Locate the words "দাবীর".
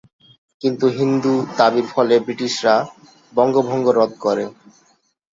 1.57-1.85